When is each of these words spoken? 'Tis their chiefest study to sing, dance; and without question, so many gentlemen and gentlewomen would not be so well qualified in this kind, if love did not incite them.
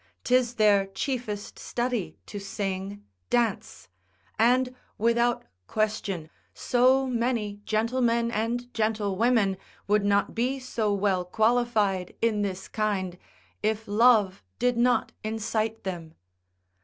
'Tis 0.23 0.55
their 0.55 0.87
chiefest 0.87 1.59
study 1.59 2.17
to 2.25 2.39
sing, 2.39 3.03
dance; 3.29 3.87
and 4.39 4.73
without 4.97 5.45
question, 5.67 6.27
so 6.55 7.05
many 7.05 7.61
gentlemen 7.65 8.31
and 8.31 8.73
gentlewomen 8.73 9.57
would 9.87 10.03
not 10.03 10.33
be 10.33 10.57
so 10.59 10.91
well 10.91 11.23
qualified 11.23 12.15
in 12.19 12.41
this 12.41 12.67
kind, 12.67 13.19
if 13.61 13.87
love 13.87 14.41
did 14.57 14.75
not 14.75 15.11
incite 15.23 15.83
them. 15.83 16.15